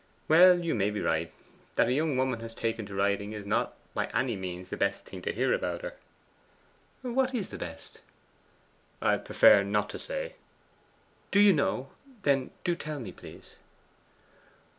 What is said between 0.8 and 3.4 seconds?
be right. That a young woman has taken to writing